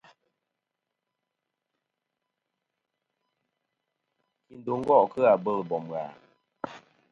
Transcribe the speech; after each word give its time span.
Kindo 4.45 4.73
gò' 4.85 5.07
kɨ 5.11 5.19
abɨl 5.33 5.59
bom 5.69 5.85
ghà? 5.91 6.05